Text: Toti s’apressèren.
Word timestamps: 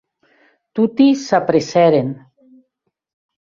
Toti 0.73 1.05
s’apressèren. 1.25 2.09